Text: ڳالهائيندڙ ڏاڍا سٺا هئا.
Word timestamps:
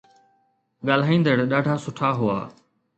ڳالهائيندڙ 0.87 1.35
ڏاڍا 1.51 1.75
سٺا 1.83 2.09
هئا. 2.19 2.39